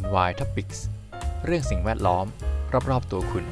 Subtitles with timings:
[0.00, 0.78] NY Topics
[1.44, 2.26] เรื่องสิ่งแวดล้อม
[2.90, 3.44] รอบๆตัวคุณ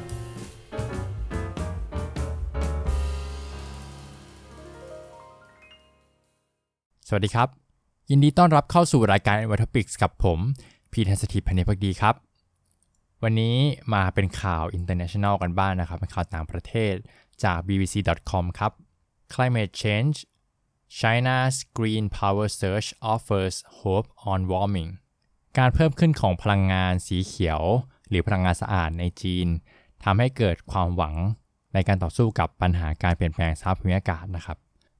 [7.07, 7.47] สวัสดีครับ
[8.09, 10.39] ยินดีต้อนรับเข้าสู่รายการ NY Topics กับผม
[10.91, 12.15] พีทันสถิตพันธ์พักดีครับ
[13.23, 13.57] วันนี้
[13.93, 16.93] มาเป็นข่าว international กันบ้างนนะครับ เป็นข่าวต่างประเทศ
[17.43, 18.71] จาก bbc.com ครับ
[19.33, 20.15] climate change
[20.99, 25.00] China's green power surge offers hope on warming
[25.57, 27.61] การเพิ่มขึ้นของพลังงานสีเขียว
[28.09, 29.47] หรือพลังงานสะอาดในจีน
[30.03, 31.15] ทำให้เกิดความหวัง
[31.73, 34.57] ในการต่อสู้กับปัญหาการเปลี่ยนแปลงสภาพภูมิอากาศนะครับ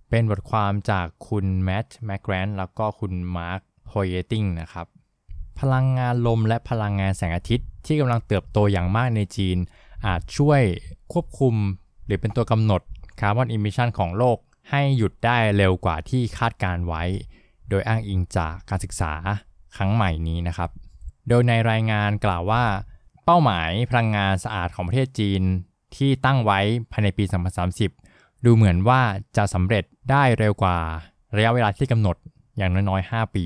[0.09, 4.87] เป็นบทความจากคุณแมตต์แมกแกรนแล้วก็คุณมาร์คโพเยติงนะครับ
[5.59, 9.57] พลังงานลมและพลังงานแสงอาทิตย์ ที่กำลังเติบโตอย่างมากในจีน
[10.05, 10.61] อาจช่วย
[11.13, 11.55] ควบคุม
[12.05, 12.81] หรือเป็นตัวกำหนด
[13.19, 14.37] คาร์บอน emission ของโลก
[14.69, 17.03] ให้หยุดได้เร็วกว่าที่คาดการณ์ไว้
[17.69, 19.13] โดยอ้างอิงจากการศึกษา
[19.75, 20.69] ครั้งใหม่นี้นะครับ
[21.29, 22.63] โดยในรายงานกล่าวว่า
[23.25, 25.41] เป้าหมายพลังงานสะอาดของประเทศจีน
[25.95, 26.59] ที่ตั้งไว้
[26.91, 27.23] ภายในปี
[27.85, 29.01] 2030 ดูเหมือนว่า
[29.37, 30.77] จะสำเร็จได้เร็วกว่า
[31.35, 32.15] ระยะเวลาที่กำหนด
[32.57, 33.45] อย่างน้อยๆ 5 ปี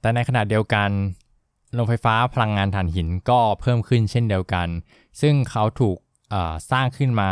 [0.00, 0.90] แต่ในขณะเดียวกัน
[1.74, 4.68] โรงไฟฟ้าพลังงานถ่านหินก็เพิ่มขึ้นเช่นเดียวกัน
[5.20, 5.96] ซึ่งเขาถูก
[6.70, 7.30] สร้างขึ้นมา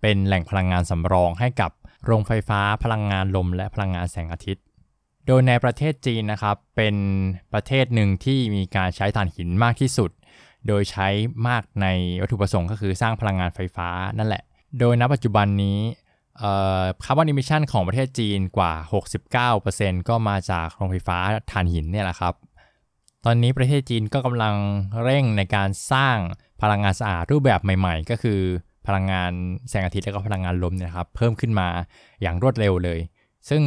[0.00, 1.70] เป็นแหล่งพลังงานสำรองให้กับ
[2.04, 4.64] โรงไฟฟ้าพลังงานลมและพลังงานแสงอาทิตย์
[5.32, 6.96] โดยในประเทศจีนนะครับ เป็น
[7.52, 10.10] ประเทศหนึ่งที่มีการใช้ถ่านหินมากที่สุด
[10.66, 11.08] โดยใช้
[11.48, 11.86] มากใน
[12.22, 14.42] วัตถุประสงค์ก็คือสร้างพลังงานไฟฟ้านั่นแหละ
[14.78, 15.78] โดยณปัจจุบันนี้
[17.04, 18.72] คาร์บอน emission ของประเทศจีนกว่า
[19.40, 21.18] 69%ก็มาจากโรงไฟฟ้า
[21.50, 22.34] ถ่านหินเนี่ยแหละครับ
[23.24, 24.54] ตอนนี้ประเทศจีนก็กำลัง
[25.02, 26.16] เร่งในการสร้าง
[26.62, 28.40] พลังงานสะอาดรูปแบบใหม่ๆ ก็คือ
[28.86, 29.30] พลังงาน
[29.68, 31.68] แสงอาทิตย์และก็พลังงานลมนี่ยครับ เพิ่มขึ้นมา
[32.22, 32.98] อย่างรวดเร็วเลย
[33.50, 33.62] ซึ่ง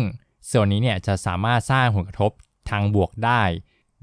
[0.52, 2.31] ส่วนนี้เนี่ยจะสามารถสร้างผลกระทบ
[2.69, 3.44] ทางบวกได้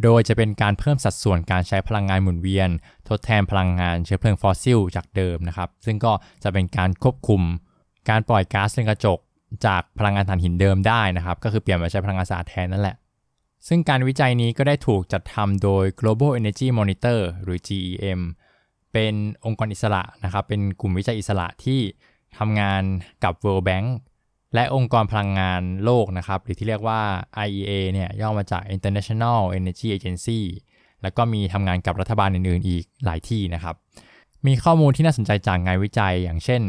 [0.03, 2.69] โดยจะเป็นการเพิ่มสัดส่วนการใช้พลังงานหมุนเวียน
[3.09, 7.43] ทดแทนพลังงานเชื้อเพลิงฟอสซิลจากเดิมนะครับ ซึ่งก็จะเป็นการควบคุม
[8.09, 9.19] การปล่อยก๊าซเรือนกระจก
[9.67, 12.97] จากพลังงานถ่านหินเดิมได้นะครับ ก็คือเปลี่ยนมาใช้พลังงานสะอาดแทนนั่นแหละ
[13.69, 18.21] ซึ่งการวิจัยนี้ก็ได้ถูกจัดทำโดย Global Energy Monitor หรือ GEM
[18.93, 19.15] เป็น
[19.45, 21.81] องค์กรอิสระนะครับ เป็นกลุ่มวิจัยอิสระที่
[22.39, 22.83] ทำงาน
[23.25, 23.87] กับ World Bank
[24.55, 27.01] และองค์กรพลังงานโลกนะครับ หรือที่เรียกว่า
[27.47, 30.41] IEA เนี่ยย่อมาจาก International Energy Agency
[31.03, 33.75] แล้วก็มีทำงานกับรัฐบาลอื่นๆ อีกหลายที่นะครับ
[34.47, 36.63] มีข้อมูลที่น่าสนใจจากงานวิจัย อย่างเช่น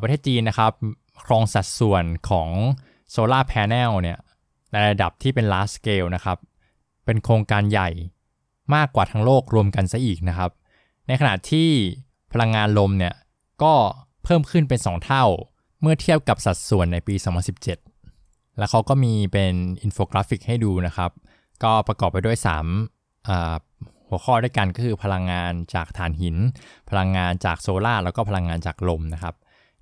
[0.00, 0.72] ประเทศจีนนะครับ
[1.24, 2.48] ครองสัดส่วนของ
[3.10, 3.52] โซลาร์แผ
[3.90, 4.18] งเนี่ย
[4.72, 6.38] ในระดับที่เป็น large scale นะครับ
[7.04, 7.90] เป็นโครงการใหญ่
[8.74, 10.50] มากกว่าทั้งโลกรวมกันซะอีกนะครับ
[11.06, 11.70] ในขณะที่
[12.32, 13.14] พลังงานลมเนี่ย
[13.62, 13.74] ก็
[14.24, 15.24] เพิ่มขึ้นเป็น 2 เท่า
[15.82, 17.14] เมื่อเทียบกับสัดส่วนในปี
[17.86, 21.10] 2017 แล้วเขาก็มีเป็นอินโฟกราฟิกให้ดูนะครับ
[21.62, 22.36] ก็ประกอบไปด้วย
[23.02, 26.36] 3หัวข้อด้วยกันก็คือพลังงานจากถ่านหิน
[26.90, 29.34] พลังงานจากโซลาร์แล้วก็พลังงานจากลมนะครับ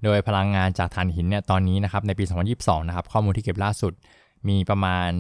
[0.05, 2.25] โดยพลังงานจากถ่านหินเนี่ยตอนนี้นะครับในปี
[2.57, 3.93] 2022 นะครับ ข้อมูลที่เก็บล่าสุด
[4.49, 5.11] มีประมาณ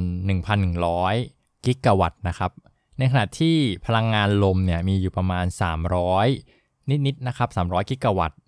[0.92, 2.50] 1,100 กิกะวัตต์นะครับ
[2.98, 3.56] ในขณะที่
[3.86, 5.44] พลังงานลมเนี่ยมีอยู่ประมาณ
[6.18, 8.38] 300 นิดๆนะครับ 300 กิกะวัตต์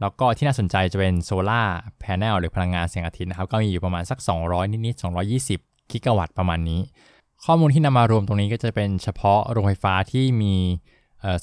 [0.00, 5.02] แล้วก็ที่น่าสนใจจะเป็นโซลาร์แผงหรือพลังงานแสงอาทิตย์นะครับ ก็มีอยู่ประมาณสัก 200 นิดๆ
[5.42, 6.80] 220 กิกะวัตต์ประมาณนี้
[7.44, 10.54] ข้อมูลที่นำมารวมตรงนี้ก็จะเป็นเฉพาะโรงไฟฟ้าที่มี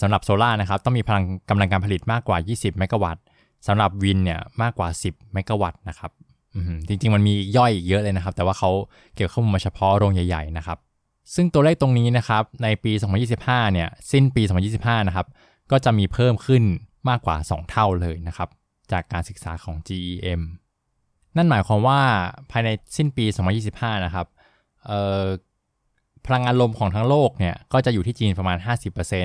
[0.02, 3.24] สำหรับโซลาร์นะครับ ต้องมีพลังกำลังการผลิตมากกว่า 20 เมกะวัตต์
[3.68, 6.12] สำหรับวินเนี่ยมากกว่า 10 เมกะวัตต์นะครับ
[6.88, 8.72] จริงๆ มันมีย่อยอีกเยอะเลยนะครับ แต่ว่าเขา
[9.16, 10.78] เก็บข้อมูลมาเฉพาะโรงใหญ่ๆนะครับ
[11.36, 12.92] ซึ่งตัวเลขตรงนี้นะครับในปี
[13.34, 14.44] 2025 เนี่ยสิ้นปี
[14.76, 15.28] 2025 นะครับ
[15.72, 16.64] ก็จะมีเพิ่มขึ้น
[17.10, 18.50] มากกว่า 2 เท่าเลยนะครับ
[18.92, 20.42] จากการศึกษาของ GEM
[21.36, 22.02] นั่นหมายความว่า
[22.52, 23.26] ภายในสิ้นปี
[23.66, 24.28] 2025 นะครับ
[26.26, 28.58] พลังงานลมของทั้งโลกเนี่ยก็จะอยู่ที่จีนประมาณ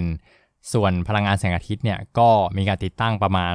[0.03, 3.55] 50%ส่วนพลังงานแสงอาทิตย์เนี่ยก็มีการติดตั้งประมาณ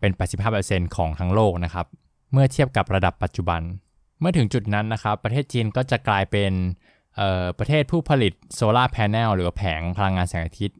[0.00, 0.12] เป็น
[0.54, 1.86] 85%ของทั้งโลกนะครับ
[2.32, 3.62] เมื่อเทียบกับระดับปัจจุบัน
[4.20, 6.52] เมื่อถึงจุดนั้นนะครับ ประเทศจีนก็จะกลายเป็น
[7.58, 10.78] ประเทศผู้ผลิตโซลาร์แผงหรือแผงพลังงานแสงอาทิตย์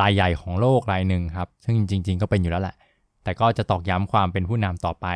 [0.00, 2.76] รายใหญ่ของโลกรายหนึ่งครับ ซึ่งจริง ๆ ก็เป็นอยู่แล้วแหละ
[3.24, 5.06] แต่ก็จะตอกย้ำความเป็นผู้นำต่อไป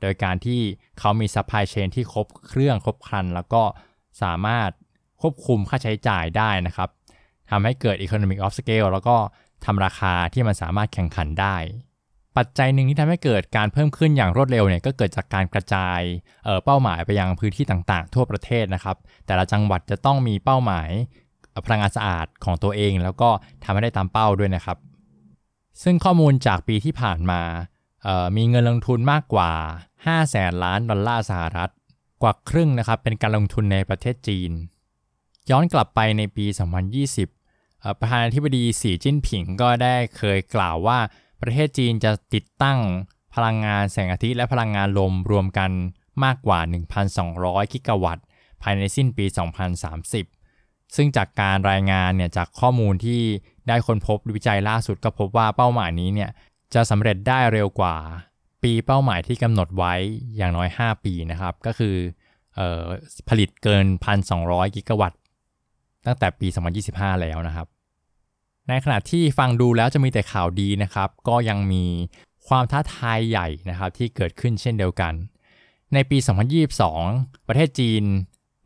[0.00, 0.60] โดยการที่
[0.98, 3.62] เขามี supply chain ที่ครบเครื่องครบครัน แล้วก็
[4.22, 4.70] สามารถ
[5.20, 6.88] ควบคุมค่าใช้จ่ายได้นะครับ
[7.50, 9.16] ทำให้เกิด economic of scale แล้วก็
[9.64, 11.56] ทำราคาที่มันสามารถแข่งขันได้
[12.36, 16.00] ปัจจัยหนึ่งที่ทำให้เกิดการเพิ่มขึ้นอย่างรวดเร็วเนี่ยก็เกิดจากการกระจาย
[16.44, 20.90] เเป้าหมายไปยังพื้นที่ต่างๆ ทั่วประเทศนะครับ แต่ละจังหวัดจะต้องมีเป้าหมาย
[21.66, 23.30] พลังงานสะอาดของตัวเอง แล้วก็
[23.64, 24.78] ทำให้ได้ตามเป้าด้วยนะครับ
[25.82, 27.42] ซึ่งข้อมูลจากปีที่ผ่านมา
[28.36, 29.50] มีเงินลงทุนมากกว่า
[29.94, 31.72] 5 แสนล้านดอลลาร์สหรัฐ
[32.22, 34.52] กว่าครึ่งนะครับเป็นการลงทุนในประเทศจีน
[35.50, 36.46] ย้อนกลับไปในปี
[37.22, 40.98] 2020 ประธานาธิบดีสีจิ้นผิงก็ได้เคยกล่าวว่า
[41.42, 42.78] ประเทศจีนจะติดตั้ง
[43.34, 45.70] พลังงานแสงอาทิตย์และพลังงานลมรวมกัน
[46.24, 46.60] มากกว่า
[47.16, 48.24] 1,200 กิกะวัตต์
[48.62, 49.24] ภายในสิ้นปี
[49.84, 50.33] 2030
[50.96, 53.20] ซึ่งจากการรายงานเนี่ยจากข้อมูลที่
[53.68, 56.30] ได้ค้นพบวิจัยล่าสุดก็พบว่าเป้าหมายนี้เนี่ย
[56.74, 57.96] จะสำเร็จได้เร็วกว่า
[58.62, 59.94] ปีเป้าหมายที่กำหนดไว้
[60.36, 61.94] อย่างน้อย 5 ปีนะครับ ก็คือ
[62.58, 62.84] ออ
[63.28, 63.84] ผลิตเกิน
[64.30, 65.20] 1,200 กิกะวัตต์
[66.06, 66.48] ตั้งแต่ปี
[66.84, 67.66] 2025 แล้วนะครับ
[68.68, 71.84] ในขณะที่ฟังดูแล้วจะมีแต่ข่าวดีนะครับ ก็ยังมี
[72.48, 75.12] ความท้าทายใหญ่นะครับที่เกิดขึ้นเช่นเดียวกัน
[75.94, 76.18] ในปี
[76.82, 78.02] 2022 ประเทศจีน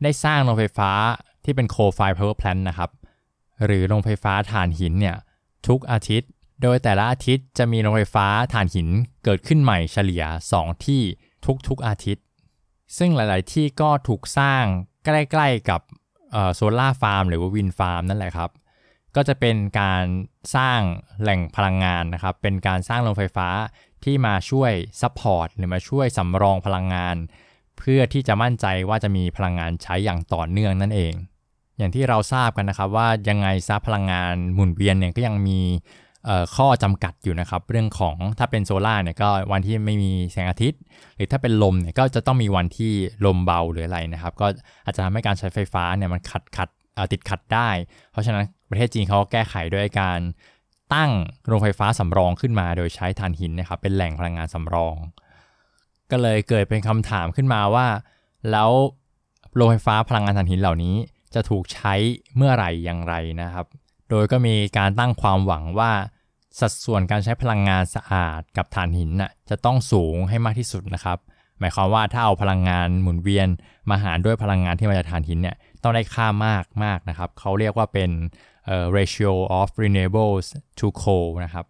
[0.03, 0.91] ได้สร้างโรงไฟฟ้า
[1.49, 2.91] ที่เป็น coal fire power plant นะครับ
[3.65, 5.17] หรือโรงไฟฟ้าถ่านหินเนี่ย
[5.67, 6.29] ทุกอาทิตย์
[6.61, 8.87] โดยแต่ละอาทิตย์จะมีโรงไฟฟ้าถ่านหิน
[9.23, 10.23] เกิดขึ้นใหม่เฉลี่ย
[10.55, 11.01] 2 ที่
[11.67, 12.23] ทุกๆอาทิตย์
[12.97, 14.63] ซึ่งหลาย ๆ ที่ก็ถูกสร้าง
[15.05, 15.09] ใก
[15.39, 15.81] ล้ ๆ กับ
[16.55, 18.49] solar farm หรือว่า wind farm นั่นแหละครับ
[19.15, 20.03] ก็จะเป็นการ
[20.55, 20.79] สร้าง
[21.21, 23.49] แหล่งพลังงานนะครับ เป็นการสร้างโรงไฟฟ้า
[24.03, 27.15] ที่มาช่วย support หรือมาช่วยสำรองพลังงาน
[27.77, 31.13] เพื่อที่จะมั่นใจว่าจะมีพลังงานใช้อย่างต่อเนื่องนั่นเอง
[31.79, 35.59] อย่างที่เราทราบกันนะครับว่ายังไงซับพลังงานหมุนเวียนเนี่ยก็ยังมี
[36.55, 40.81] ข้อจำกัดอยู่นะครับเรื่องของถ้าเป็นโซลาเนี่ยก็วันที่ไม่มีแสงอาทิตย์
[41.15, 42.91] หรือถ้าเป็นลมเนี่ยก็จะต้องมีวันที่
[43.25, 44.47] ลมเบาหรืออะไรนะครับ ก็
[44.85, 46.69] อาจจะทำให้การใช้ไฟฟ้าเนี่ยมันขัดขัด
[47.11, 47.69] ติดขัดได้
[48.11, 50.19] เพราะฉะนั้นประเทศจีนเขาก็แก้ไขด้วยการ
[50.93, 51.11] ตั้ง
[51.47, 54.95] โรงไฟฟ้าสำรองขึ้นมาโดยใช้ถ่านหินนะครับเป็นแหล่งพลังงานสำรอง
[56.11, 57.87] ก็เลยเกิดเป็นคำถามขึ้นมาว่า
[58.51, 58.71] แล้ว
[59.55, 60.95] โรงไฟฟ้าพลังงานถ่านหินเหล่านี้
[61.33, 61.93] จะถูกใช้
[62.35, 63.65] เมื่อไหร่อย่างไรนะครับ
[64.09, 65.91] โดยก็มีการตั้งความหวังว่า
[66.59, 71.17] สัดส่วนการใช้พลังงานสะอาดกับถ่านหินน่ะจะต้องสูงให้มากที่สุดนะครับ
[71.59, 73.47] หมายความว่าถ้าเอาพลังงานหมุนเวียน
[73.91, 78.11] มาหารด้วยพลังงานที่มาจากถ่านหินเนี่ยต้องได้ค่ามากมากนะครับ เขาเรียกว่าเป็น
[78.97, 80.47] ratio of renewables
[80.79, 81.65] to coal นะครับ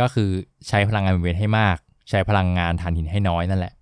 [0.00, 0.30] ก็คือ
[0.68, 1.76] ใช้พลังงานหมุนเวียนให้มาก
[2.10, 3.74] ใช้พลังงานถ่านหินให้น้อยนั่นแหละ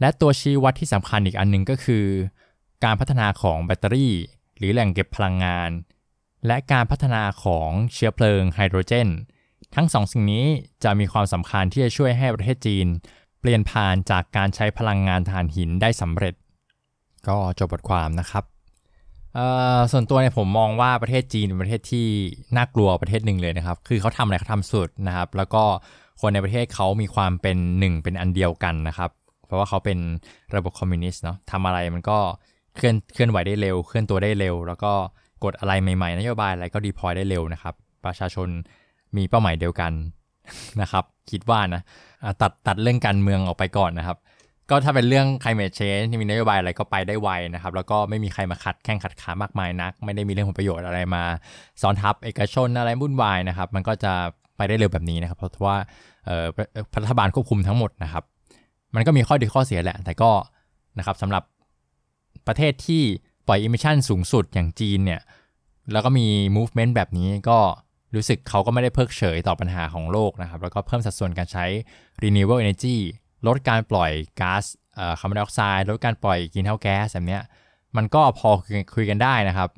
[0.00, 2.04] และตัวชี้วัดที่สำคัญอีกอันหนึ่งก็คือ
[2.84, 4.14] การพัฒนาของแบตเตอรี่
[4.58, 5.70] หรือแหล่งเก็บพลังงาน
[6.46, 9.08] และการพัฒนาของเชื้อเพลิงไฮโดรเจน
[9.74, 10.46] ทั้งสองสิ่งนี้
[10.84, 12.86] จะมีความสำคัญที่จะช่วยให้ประเทศจีน
[13.40, 16.34] เปลี่ยนผ่านจากการใช้พลังงานถ่านหินได้สำเร็จ
[17.28, 18.44] ก็จบบทความนะครับ
[19.92, 22.06] ส่วนตัวเนี่ยผมมองว่าประเทศจีนเป็นประเทศที่
[22.56, 25.62] น่ากลัวประเทศหนึ่งเลยนะครับ คือเขาทำอะไรเขาทำสุดนะครับ แล้วก็
[26.20, 29.10] คนในประเทศเขามีความเป็นหนึ่งเป็นอันเดียวกันนะครับ
[29.46, 29.98] เพราะว่าเขาเป็น
[30.54, 32.18] ระบบคอมมิวนิสต์เนาะทำอะไรมันก็
[32.76, 34.92] เคลื่อนเคลื่อนไหวได้เร็ว เคลื่อนตัวได้เร็ว แล้วก็
[35.44, 37.74] กดอะไรใหม่ๆ นโยบายอะไรก็ดีพอยได้เร็วนะครับ
[38.04, 38.48] ประชาชน
[39.16, 39.92] มีเป้าหมายเดียวกัน
[40.80, 41.82] นะครับ คิดว่านะ
[42.42, 44.16] ตัดตัดเรื่องการเมืองออกไปก่อนนะครับ
[44.70, 51.22] ก็ถ้าเป็นเรื่อง climate change ที่มีนโยบายอะไรก็ไปได้ไวนะครับ แล้วก็ไม่มีใครมาขัดแข่งขัดขามากมายนัก ไม่ได้มีเรื่องผลประโยชน์อะไรมา
[51.82, 54.12] ซ้อนทับเอกชนอะไรวุ่นวายนะครับ มันก็จะ
[54.56, 55.76] ไปได้เร็วแบบนี้นะครับ เพราะว่า
[57.02, 58.24] รัฐบาลควบคุมทั้งหมดนะครับ
[58.94, 60.30] มันก็มีข้อดีข้อเสียแหละ แต่ก็
[60.98, 61.42] นะครับสำหรับ
[62.46, 63.02] ประเทศที่
[63.48, 65.20] ปล่อย emission สูงสุดอย่างจีนเนี่ย
[65.92, 66.26] แล้วก็มี
[66.56, 67.58] movement แบบนี้ก็
[68.14, 71.66] รู้สึกเขาก็ไม่ได้เพิกเฉยต่อปัญหาของโลกนะครับ แล้วก็เพิ่มสัดส่วนการใช้
[72.22, 72.96] renewable energy
[73.46, 74.10] ลดการปล่อย
[74.40, 74.64] ก๊าซ
[75.18, 77.38] คาร์บอนไดออกไซด์ลดการปล่อย greenhouse gas แบบนี้
[77.96, 78.48] มันก็พอ
[78.94, 79.68] คุยกันได้นะครับ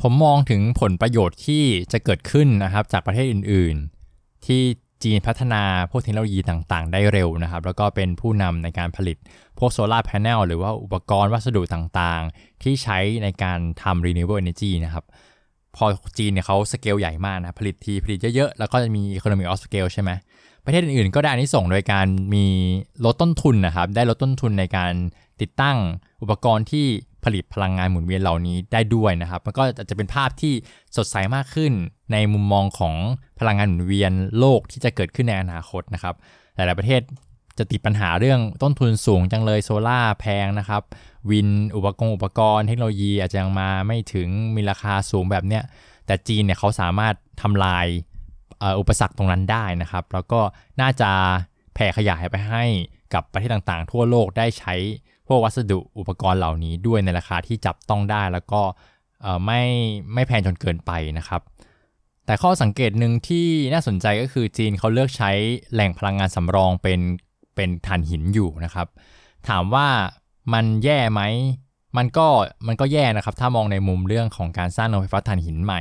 [0.00, 3.76] ผมมองถึงผลประโยชน์ที่จะเกิดขึ้นนะครับจากประเทศอื่น
[4.10, 4.62] ๆ ที่
[5.02, 9.16] จีนพัฒนาพวกเทคโนโลยีต่างๆ ได้เร็วนะครับ แล้วก็เป็นผู้นำในการผลิต
[9.58, 15.04] พวกโซลาร์แผงหรือว่าอุปกรณ์วัสดุต่างๆ ที่ใช้ในการทำ renewable energy นะครับ
[15.76, 15.86] พอ
[16.18, 20.10] จีนเนี่ยเขาสเกลใหญ่มากนะ ผลิตทีผลิตเยอะๆ แล้วก็จะมี economy of scale ใช่ไหม
[20.64, 22.46] ประเทศอื่นๆ ก็ได้อันนี้ส่งโดยการมี
[23.04, 24.92] ลดต้นทุนนะครับ ได้ลดต้นทุนในการ
[25.40, 25.76] ติดตั้ง
[26.22, 26.86] อุปกรณ์ที่
[27.26, 30.52] ผลิตพลังงานหมุนเวียนเหล่านี้ได้ด้วยนะครับ มันก็จะเป็นภาพที่
[30.96, 31.72] สดใสมากขึ้น
[32.12, 32.94] ในมุมมองของ
[33.40, 36.14] พลังงานหมุนเวียนโลกที่จะเกิดขึ้นในอนาคตนะครับ
[36.54, 37.00] หลาย ๆ ประเทศ
[37.58, 40.82] จะติดปัญหาเรื่องต้นทุนสูงจังเลยโซล่าแพงนะครับ
[41.30, 45.62] วินอุปกรณ์อุปกรณ์เทคโนโลยีอาจจะยังมาไม่ถึงมีราคาสูงแบบเนี้ย
[46.06, 47.86] แต่จีนเนี่ยเขาสามารถทำลาย
[48.80, 50.40] อุปสรรคตรงนั้นได้นะครับ แล้วก็
[50.80, 51.10] น่าจะ
[51.74, 52.64] แผ่ขยายไปให้
[53.14, 54.74] กับประเทศต่างๆ ทั่วโลกได้ใช้
[55.26, 58.62] พวกวัสดุอุปกรณ์เหล่านี้ด้วยในราคาที่จับต้องได้แล้วก็
[59.44, 59.62] ไม่
[60.14, 61.40] ไม่แพงจนเกินไปนะครับ
[62.26, 65.30] แต่ข้อสังเกตหนึ่งที่น่าสนใจก็คือจีนเขาเลือกใช้
[65.72, 67.00] แหล่งพลังงานสำรองเป็น
[67.54, 68.86] เป็นถ่านหินอยู่นะครับ
[69.48, 69.86] ถามว่า
[70.52, 71.22] มันแย่ไหม
[71.96, 72.26] มันก็
[72.66, 75.80] มันก็แย่นะครับ ถ้ามองในมุมเรื่องของการสร้างโรงไฟฟ้าถ่านหินใหม่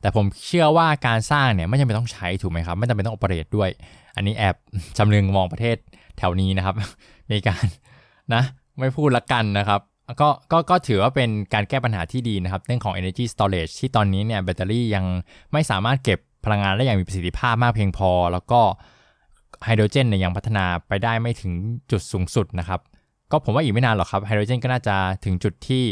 [0.00, 3.70] แต่ผมเชื่อว่าการสร้างเนี่ยไม่จำเป็นต้องใช้ถูกไหมครับ ไม่จำเป็นต้องโอเปเรตด้วย
[4.16, 4.54] อันนี้แอบ
[4.98, 5.76] จำเรืองมองประเทศ
[6.18, 6.74] แถวนี้นะครับ
[7.30, 7.64] ในการ
[8.34, 8.42] นะ
[8.78, 9.80] ไม่พูดละกันนะครับ
[10.20, 15.04] ก็ก็ก็ถือว่าเป็นการแก้ปัญหาที่ดีนะครับ เรื่องของ energy storage ที่ตอนนี้เนี่ยแบตเตอรี่ยัง
[15.52, 18.60] ไม่สามารถเก็บพลังงานได้อย่างมีประสิทธิภาพมากเพียงพอ แล้วก็
[19.64, 21.52] ไฮโดรเจนเนี่ยยังพัฒนาไปได้ไม่ถึง
[21.90, 22.80] จุดสูงสุดนะครับ
[23.30, 25.84] ก็ผมว่าอีกไม่นานหรอกครับไฮโดรเจนก็น่าจะถึงจุดที่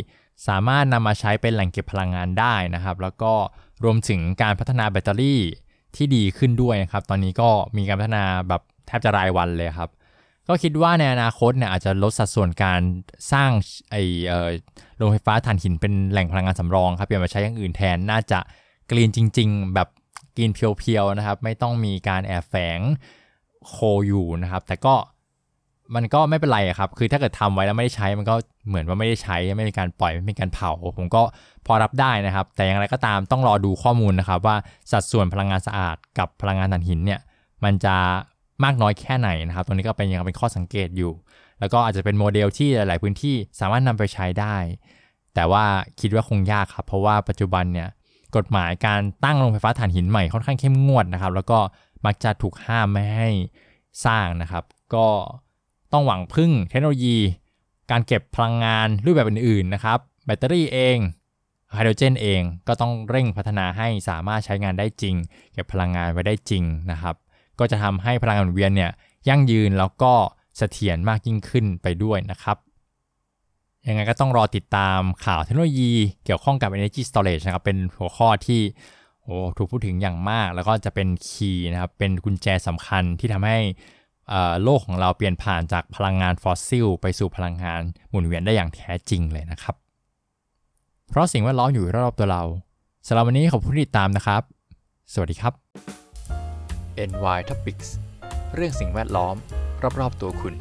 [0.48, 3.32] สามารถนำมาใช้เป็นแหล่งเก็บพลังงานได้นะครับ แล้วก็
[3.84, 5.40] รวมถึงการพัฒนาแบตเตอรี่
[5.96, 9.90] ที่ดีขึ้นด้วยนะครับ ตอนนี้ก็มีการพัฒนาแบบแทบจะรายวันเลยครับ
[10.48, 12.80] ก็คิดว่าในอนาคตเนี่ยอาจจะลดสัดส่วนการ
[13.32, 13.50] สร้าง
[13.90, 13.96] ไอ
[14.96, 18.38] โรงไฟฟ้าถ่านหินเป็นแหล่งพลังงานสำรองครับเปลี่ยนมาใช้อย่างอื่นแทนน่าจะ
[18.90, 19.88] กรีนจริง ๆ แบบ
[20.36, 22.80] กรีนเพียวๆนะครับ ไม่ต้องมีการแอบแฝง
[23.68, 24.94] โคอยู่นะครับ แต่ก็
[25.94, 28.34] มันก็ไม่เป็นไรครับ คือถ้าเกิดทำไว้แล้วไม่ได้ใช้มันก็
[28.68, 31.22] เหมือนว่าไม่ได้ใช้ไม่มีการปล่อยไม่มีการเผา ผมก็
[31.66, 34.56] พอรับได้นะครับ แต่อย่างไรก็ตามต้องรอดูข้อมูลนะครับ ว่า
[34.90, 37.20] สัดส่วนพลังงานสะอาดกับพลังงานถ่านหินเนี่ย
[37.64, 37.96] มันจะ
[38.64, 41.12] มากน้อยแค่ไหนนะครับตรงนี้ก็เป็นยังเป็นข้อสังเกตอยู่
[41.60, 44.56] แล้วก็อาจจะเป็นโมเดลที่หลาย ๆ พื้นที่สามารถนำไปใช้ได้
[45.34, 45.64] แต่ว่า
[46.00, 47.88] คิดว่าคงยากครับ เพราะว่าปัจจุบันเนี่ย
[48.36, 51.58] กฎหมายการตั้งโรงไฟฟ้าถ่านหินใหม่ค่อนข้างเข้มงวดนะครับ แล้วก็
[52.06, 53.30] มักจะถูกห้ามไม่ให้
[54.04, 55.06] สร้างนะครับ ก็
[55.92, 57.18] ต้องหวังพึ่งเทคโนโลยี
[57.90, 60.98] การเก็บพลังงานรูปแบบอื่น ๆ นะครับ แบตเตอรี่เอง
[61.72, 65.14] ไฮโดรเจนเองก็ต้องเร่งพัฒนาให้สามารถใช้งานได้จริง
[65.52, 67.14] เก็บพลังงานไว้ได้จริงนะครับ
[67.58, 68.90] ก็จะทำให้พลังงานหมุนเวียนเนี่ย
[69.28, 70.12] ยั่งยืนแล้วก็
[70.56, 72.56] เสถียรมากยิ่งขึ้นไปด้วยนะครับ
[73.88, 75.92] ยังไงก็ต้องรอติดตามข่าวเทคโนโลยี
[76.24, 78.60] เกี่ยวข้องกับ Energy Storage นะครับเป็นหัวข้อที่
[79.22, 83.58] โอ้ถูกพูดถึงอย่างมาก แล้วก็จะเป็นคีย์นะครับเป็นกุญแจสำคัญที่ทำให้
[84.62, 87.80] โลกของเราเปลี่ยนผ่านจากพลังงานฟอสซิล ไปสู่พลังงาน
[88.10, 89.74] หมุนเวียนได้อย่างแท้จริงเลยนะครับ
[91.08, 92.42] เพราะสิ่งแวดล้อมอยู่รอบตัวเรา
[93.06, 94.42] สำหรับวันนี้ขอบคุณที่ติดตามนะครับ
[95.12, 96.03] สวัสดีครับ
[97.10, 97.88] NY Topics
[98.54, 99.36] เรื่องสิ่งแวดล้อม
[100.00, 100.54] รอบๆตัวคุณ